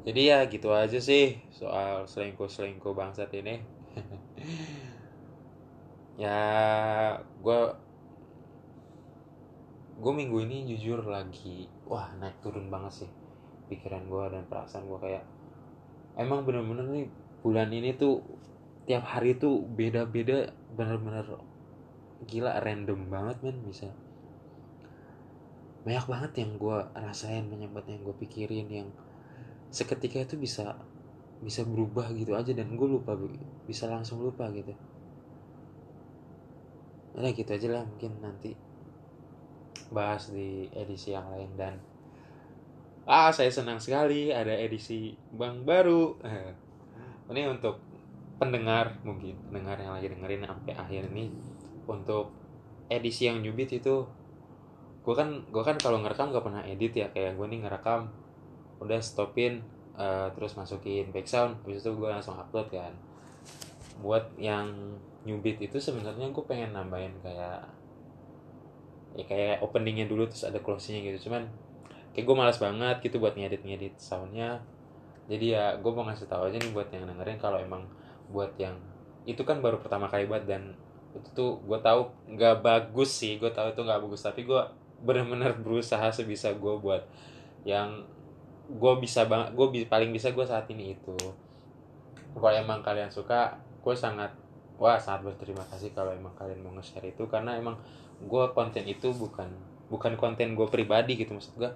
Jadi 0.06 0.22
ya 0.34 0.50
gitu 0.50 0.74
aja 0.74 0.98
sih 0.98 1.38
soal 1.54 2.10
selingkuh 2.10 2.50
selingkuh 2.50 2.94
bangsat 2.98 3.30
ini. 3.38 3.62
Ya 6.20 6.38
gue 7.42 7.60
gue 10.02 10.14
minggu 10.18 10.38
ini 10.50 10.66
jujur 10.74 11.06
lagi 11.06 11.70
wah 11.86 12.10
naik 12.18 12.42
turun 12.42 12.74
banget 12.74 13.06
sih 13.06 13.12
pikiran 13.70 14.10
gue 14.10 14.24
dan 14.34 14.44
perasaan 14.50 14.90
gue 14.90 14.98
kayak 14.98 15.24
emang 16.18 16.42
bener-bener 16.42 16.90
nih 16.90 17.06
bulan 17.46 17.70
ini 17.70 17.94
tuh 17.94 18.26
tiap 18.90 19.06
hari 19.06 19.38
tuh 19.38 19.62
beda-beda 19.62 20.50
bener-bener 20.74 21.38
gila 22.26 22.62
random 22.62 23.10
banget 23.10 23.38
men 23.42 23.58
bisa. 23.66 23.90
Banyak 25.82 26.06
banget 26.06 26.32
yang 26.46 26.52
gue 26.62 26.78
rasain 26.94 27.50
banyak 27.50 27.72
yang 27.74 28.02
gue 28.06 28.16
pikirin 28.22 28.68
yang 28.70 28.90
seketika 29.74 30.22
itu 30.22 30.38
bisa 30.38 30.78
bisa 31.42 31.66
berubah 31.66 32.14
gitu 32.14 32.38
aja 32.38 32.54
dan 32.54 32.78
gue 32.78 32.86
lupa 32.86 33.18
bisa 33.66 33.90
langsung 33.90 34.22
lupa 34.22 34.54
gitu. 34.54 34.78
Nah 37.18 37.32
gitu 37.34 37.50
aja 37.50 37.68
lah 37.74 37.84
mungkin 37.90 38.22
nanti 38.22 38.54
bahas 39.92 40.32
di 40.32 40.72
edisi 40.72 41.12
yang 41.12 41.28
lain 41.30 41.52
dan 41.60 41.74
ah 43.06 43.30
saya 43.30 43.52
senang 43.52 43.78
sekali 43.78 44.32
ada 44.32 44.56
edisi 44.56 45.14
bang 45.36 45.68
baru. 45.68 46.16
Ini 47.32 47.48
untuk 47.48 47.80
pendengar 48.42 48.98
mungkin 49.06 49.38
pendengar 49.48 49.78
yang 49.78 49.94
lagi 49.96 50.10
dengerin 50.12 50.44
sampai 50.44 50.74
akhir 50.74 51.14
ini 51.14 51.30
untuk 51.86 52.34
edisi 52.90 53.30
yang 53.30 53.38
nyubit 53.40 53.70
itu 53.70 54.04
gue 55.06 55.16
kan 55.16 55.46
gue 55.46 55.64
kan 55.64 55.78
kalau 55.78 56.02
ngerekam 56.02 56.34
gak 56.34 56.44
pernah 56.44 56.66
edit 56.66 56.92
ya 56.92 57.08
kayak 57.14 57.38
gue 57.38 57.48
nih 57.48 57.62
ngerekam 57.62 58.10
udah 58.82 58.98
stopin 58.98 59.62
uh, 59.94 60.34
terus 60.34 60.58
masukin 60.58 61.14
background 61.14 61.62
habis 61.62 61.86
itu 61.86 61.92
gue 61.94 62.10
langsung 62.10 62.38
upload 62.38 62.68
kan. 62.74 62.94
Buat 64.02 64.34
yang 64.42 64.98
nyubit 65.22 65.62
itu 65.62 65.78
sebenarnya 65.78 66.34
gue 66.34 66.44
pengen 66.50 66.74
nambahin 66.74 67.14
kayak 67.22 67.62
ya 69.16 69.26
kayak 69.28 69.60
openingnya 69.60 70.08
dulu 70.08 70.28
terus 70.28 70.48
ada 70.48 70.60
closingnya 70.64 71.12
gitu. 71.12 71.30
Cuman 71.30 71.48
kayak 72.16 72.26
gue 72.28 72.36
malas 72.36 72.60
banget 72.60 73.00
gitu 73.04 73.20
buat 73.20 73.36
ngedit 73.36 73.64
ngedit 73.64 73.96
soundnya. 74.00 74.64
Jadi 75.32 75.56
ya 75.56 75.80
gue 75.80 75.92
mau 75.92 76.04
ngasih 76.08 76.28
tahu 76.28 76.52
aja 76.52 76.58
nih 76.60 76.72
buat 76.76 76.88
yang 76.92 77.08
dengerin 77.08 77.40
kalau 77.40 77.60
emang 77.60 77.88
buat 78.32 78.52
yang 78.60 78.76
itu 79.24 79.40
kan 79.46 79.62
baru 79.62 79.78
pertama 79.80 80.10
kali 80.10 80.26
buat 80.26 80.44
dan 80.50 80.74
itu 81.12 81.28
tuh 81.36 81.60
gue 81.68 81.80
tahu 81.84 82.10
nggak 82.32 82.64
bagus 82.64 83.12
sih 83.12 83.36
gue 83.36 83.52
tahu 83.52 83.72
itu 83.72 83.82
nggak 83.84 84.02
bagus. 84.04 84.22
Tapi 84.24 84.44
gue 84.44 84.62
benar-benar 85.02 85.58
berusaha 85.58 86.12
sebisa 86.14 86.54
gue 86.54 86.74
buat 86.78 87.04
yang 87.68 88.06
gue 88.72 88.94
bisa 89.04 89.28
banget 89.28 89.52
gue 89.52 89.68
paling 89.88 90.12
bisa 90.16 90.32
gue 90.32 90.46
saat 90.48 90.68
ini 90.72 90.96
itu. 90.96 91.16
Kalau 92.32 92.56
emang 92.56 92.80
kalian 92.80 93.12
suka 93.12 93.60
gue 93.84 93.96
sangat 93.96 94.32
wah 94.82 94.98
sangat 94.98 95.30
berterima 95.30 95.62
kasih 95.70 95.94
kalau 95.94 96.10
emang 96.10 96.34
kalian 96.34 96.64
mau 96.64 96.74
nge-share 96.76 97.12
itu. 97.12 97.28
Karena 97.28 97.56
emang 97.60 97.78
gue 98.26 98.46
konten 98.54 98.86
itu 98.86 99.10
bukan 99.14 99.50
bukan 99.92 100.14
konten 100.16 100.56
gue 100.56 100.68
pribadi 100.72 101.20
gitu 101.20 101.36
maksud 101.36 101.58
gue 101.58 101.72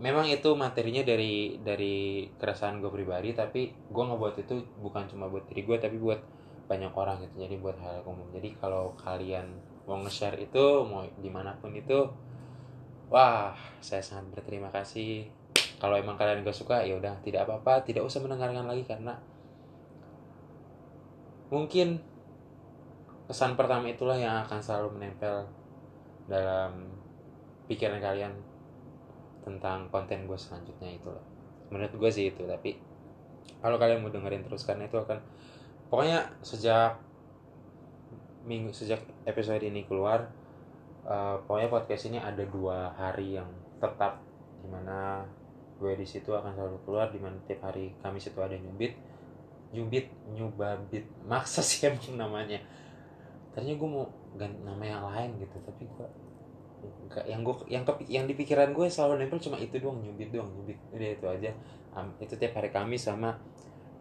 memang 0.00 0.24
itu 0.32 0.56
materinya 0.56 1.04
dari 1.04 1.60
dari 1.60 2.24
keresahan 2.40 2.80
gue 2.80 2.88
pribadi 2.88 3.36
tapi 3.36 3.68
gue 3.68 4.04
ngebuat 4.04 4.34
itu 4.40 4.64
bukan 4.80 5.04
cuma 5.12 5.28
buat 5.28 5.44
diri 5.52 5.62
gue 5.68 5.76
tapi 5.76 6.00
buat 6.00 6.20
banyak 6.70 6.94
orang 6.94 7.20
gitu 7.26 7.42
jadi 7.42 7.54
buat 7.58 7.76
hal 7.82 8.06
umum. 8.06 8.30
Jadi 8.30 8.54
kalau 8.62 8.94
kalian 8.96 9.50
mau 9.90 9.98
nge-share 10.06 10.38
itu 10.38 10.86
mau 10.86 11.02
di 11.02 11.26
mana 11.26 11.58
pun 11.58 11.74
itu 11.74 12.06
wah 13.10 13.52
saya 13.82 14.00
sangat 14.00 14.30
berterima 14.32 14.70
kasih. 14.70 15.26
Kalau 15.82 15.98
emang 15.98 16.14
kalian 16.14 16.46
gak 16.46 16.54
suka 16.54 16.86
ya 16.86 16.94
udah 16.94 17.18
tidak 17.20 17.48
apa-apa 17.48 17.82
tidak 17.82 18.06
usah 18.06 18.22
mendengarkan 18.22 18.68
lagi 18.68 18.84
karena 18.86 19.16
mungkin 21.50 21.98
kesan 23.26 23.58
pertama 23.58 23.90
itulah 23.90 24.14
yang 24.14 24.46
akan 24.46 24.60
selalu 24.62 25.00
menempel 25.00 25.50
dalam 26.30 26.86
pikiran 27.66 27.98
kalian 27.98 28.32
tentang 29.42 29.90
konten 29.90 30.30
gue 30.30 30.38
selanjutnya 30.38 30.94
itu 30.94 31.10
loh 31.10 31.24
menurut 31.74 31.90
gue 31.90 32.10
sih 32.10 32.30
itu 32.30 32.46
tapi 32.46 32.78
kalau 33.58 33.76
kalian 33.76 34.00
mau 34.00 34.14
dengerin 34.14 34.46
terus 34.46 34.62
karena 34.62 34.86
itu 34.86 34.94
akan 34.94 35.18
pokoknya 35.90 36.30
sejak 36.46 36.98
minggu 38.46 38.70
sejak 38.70 39.02
episode 39.26 39.60
ini 39.60 39.84
keluar 39.84 40.30
uh, 41.04 41.42
pokoknya 41.44 41.68
podcast 41.68 42.08
ini 42.08 42.18
ada 42.22 42.46
dua 42.46 42.94
hari 42.94 43.36
yang 43.36 43.50
tetap 43.82 44.22
di 44.60 44.68
mana 44.70 45.24
gue 45.80 45.92
di 45.96 46.04
situ 46.04 46.30
akan 46.36 46.52
selalu 46.52 46.78
keluar 46.84 47.08
di 47.08 47.18
mana 47.18 47.36
tiap 47.48 47.64
hari 47.64 47.96
Kamis 48.04 48.28
itu 48.28 48.40
ada 48.40 48.52
nyubit 48.54 48.92
nyubit 49.70 50.10
nyubabit 50.34 51.06
maksa 51.30 51.62
sih 51.62 51.86
emang 51.86 52.18
namanya. 52.18 52.58
Tadinya 53.54 53.74
gue 53.78 53.88
mau 53.88 54.06
ganti 54.38 54.58
nama 54.62 54.84
yang 54.84 55.02
lain 55.02 55.30
gitu 55.42 55.56
tapi 55.66 55.84
gue 55.90 56.06
gak, 57.10 57.26
yang 57.26 57.42
gue 57.42 57.54
yang 57.66 57.82
ke, 57.82 57.92
yang 58.06 58.24
di 58.30 58.34
pikiran 58.38 58.70
gue 58.70 58.86
selalu 58.86 59.26
nempel 59.26 59.42
cuma 59.42 59.58
itu 59.58 59.76
doang 59.82 60.00
nyubit 60.00 60.30
doang 60.30 60.50
nyubit 60.54 60.78
udah 60.94 61.10
itu 61.10 61.26
aja. 61.26 61.50
Um, 61.90 62.14
itu 62.22 62.38
tiap 62.38 62.54
hari 62.54 62.70
Kamis 62.70 63.10
sama 63.10 63.34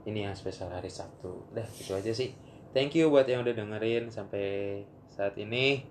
ini 0.05 0.23
yang 0.23 0.37
spesial 0.37 0.69
hari 0.69 0.87
Sabtu. 0.87 1.49
Udah 1.51 1.65
itu 1.65 1.91
aja 1.91 2.11
sih. 2.13 2.37
Thank 2.69 2.95
you 2.95 3.09
buat 3.09 3.25
yang 3.25 3.41
udah 3.41 3.57
dengerin 3.57 4.13
sampai 4.13 4.85
saat 5.09 5.33
ini. 5.41 5.83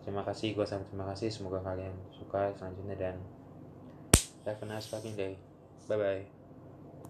Terima 0.00 0.24
kasih 0.24 0.56
gue 0.56 0.64
sangat 0.64 0.88
terima 0.88 1.04
kasih. 1.12 1.28
Semoga 1.28 1.60
kalian 1.60 1.92
suka 2.16 2.56
selanjutnya 2.56 2.96
dan 2.96 3.16
Have 4.46 4.62
a 4.62 4.66
nice 4.66 4.86
fucking 4.86 5.16
day. 5.16 5.36
Bye 5.86 5.96
bye. 5.96 6.39